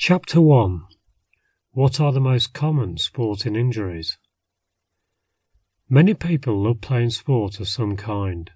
[0.00, 0.84] Chapter 1
[1.72, 4.16] What are the most common sporting injuries?
[5.88, 8.48] Many people love playing sport of some kind.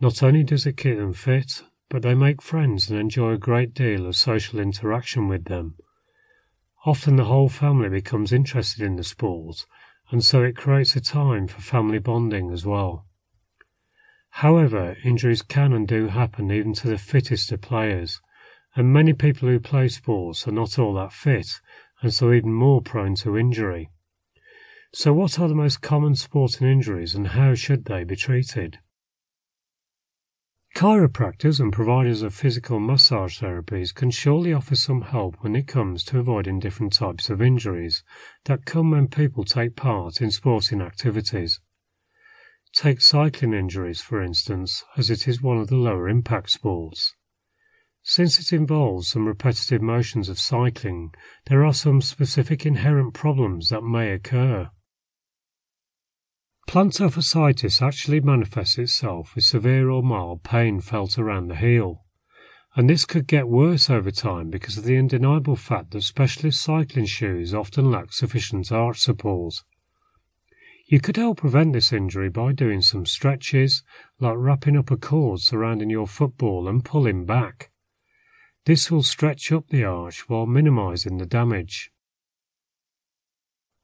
[0.00, 3.74] Not only does it keep them fit, but they make friends and enjoy a great
[3.74, 5.74] deal of social interaction with them.
[6.86, 9.66] Often the whole family becomes interested in the sport,
[10.12, 13.04] and so it creates a time for family bonding as well.
[14.30, 18.20] However, injuries can and do happen even to the fittest of players,
[18.76, 21.60] and many people who play sports are not all that fit,
[22.02, 23.90] and so even more prone to injury.
[24.92, 28.78] So, what are the most common sporting injuries and how should they be treated?
[30.74, 36.02] Chiropractors and providers of physical massage therapies can surely offer some help when it comes
[36.04, 38.02] to avoiding different types of injuries
[38.46, 41.60] that come when people take part in sporting activities.
[42.72, 47.14] Take cycling injuries, for instance, as it is one of the lower impact sports.
[48.06, 51.14] Since it involves some repetitive motions of cycling,
[51.46, 54.68] there are some specific inherent problems that may occur.
[56.68, 62.04] Plantar fasciitis actually manifests itself with severe or mild pain felt around the heel,
[62.76, 67.06] and this could get worse over time because of the undeniable fact that specialist cycling
[67.06, 69.54] shoes often lack sufficient arch support.
[70.86, 73.82] You could help prevent this injury by doing some stretches,
[74.20, 77.70] like wrapping up a cord surrounding your football and pulling back.
[78.66, 81.90] This will stretch up the arch while minimizing the damage.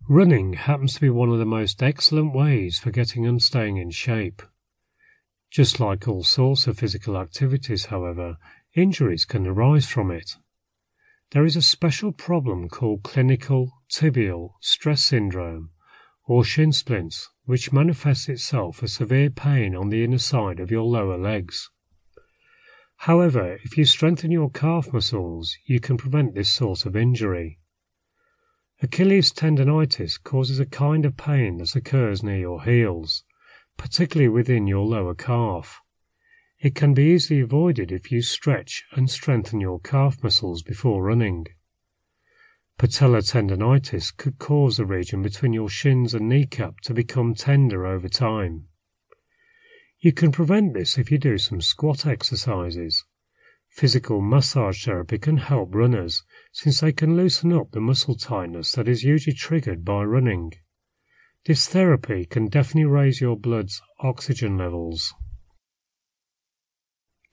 [0.09, 3.91] Running happens to be one of the most excellent ways for getting and staying in
[3.91, 4.42] shape.
[5.51, 8.39] Just like all sorts of physical activities, however,
[8.75, 10.36] injuries can arise from it.
[11.33, 15.70] There is a special problem called clinical tibial stress syndrome,
[16.27, 20.84] or shin splints, which manifests itself as severe pain on the inner side of your
[20.84, 21.70] lower legs.
[23.04, 27.58] However, if you strengthen your calf muscles, you can prevent this sort of injury.
[28.82, 33.24] Achilles tendonitis causes a kind of pain that occurs near your heels,
[33.78, 35.80] particularly within your lower calf.
[36.58, 41.46] It can be easily avoided if you stretch and strengthen your calf muscles before running.
[42.78, 48.10] Patellar tendonitis could cause the region between your shins and kneecap to become tender over
[48.10, 48.66] time.
[50.00, 53.05] You can prevent this if you do some squat exercises.
[53.68, 58.89] Physical massage therapy can help runners since they can loosen up the muscle tightness that
[58.89, 60.55] is usually triggered by running.
[61.44, 65.12] This therapy can definitely raise your blood's oxygen levels.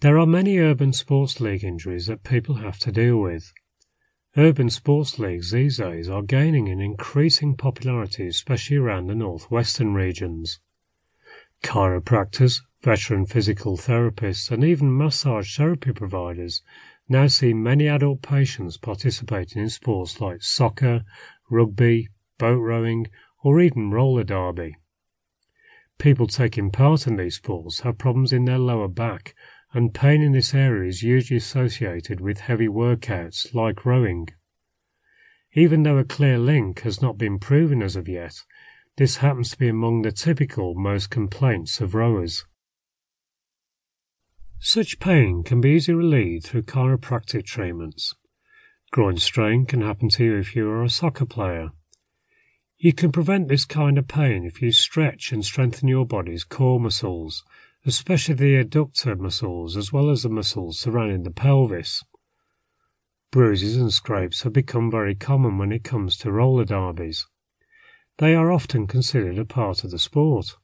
[0.01, 3.51] There are many urban sports league injuries that people have to deal with.
[4.35, 10.59] Urban sports leagues these days are gaining in increasing popularity, especially around the northwestern regions.
[11.63, 16.62] Chiropractors, veteran physical therapists, and even massage therapy providers
[17.09, 21.03] now see many adult patients participating in sports like soccer,
[21.50, 23.07] rugby, boat rowing,
[23.44, 24.75] or even roller derby.
[25.97, 29.34] People taking part in these sports have problems in their lower back
[29.74, 34.29] and pain in this area is usually associated with heavy workouts like rowing.
[35.53, 38.35] Even though a clear link has not been proven as of yet,
[38.97, 42.46] this happens to be among the typical most complaints of rowers.
[44.59, 48.13] Such pain can be easily relieved through chiropractic treatments.
[48.91, 51.69] Groin strain can happen to you if you are a soccer player.
[52.78, 56.80] You can prevent this kind of pain if you stretch and strengthen your body's core
[56.80, 57.44] muscles
[57.88, 62.03] especially the adductor muscles as well as the muscles surrounding the pelvis.
[63.31, 67.25] Bruises and scrapes have become very common when it comes to roller derbies.
[68.17, 70.55] They are often considered a part of the sport.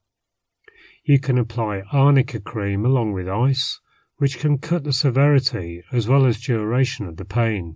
[1.04, 3.80] You can apply arnica cream along with ice,
[4.18, 7.76] which can cut the severity as well as duration of the pain.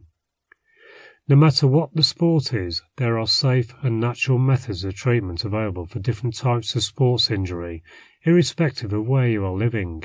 [1.28, 5.86] No matter what the sport is, there are safe and natural methods of treatment available
[5.86, 7.84] for different types of sports injury
[8.24, 10.04] irrespective of where you are living.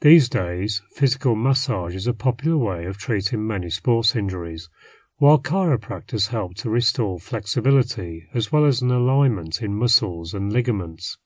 [0.00, 4.70] These days, physical massage is a popular way of treating many sports injuries,
[5.18, 11.18] while chiropractors help to restore flexibility as well as an alignment in muscles and ligaments.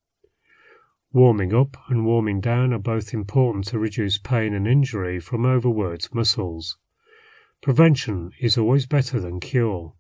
[1.13, 6.15] Warming up and warming down are both important to reduce pain and injury from overworked
[6.15, 6.79] muscles.
[7.61, 9.93] Prevention is always better than cure.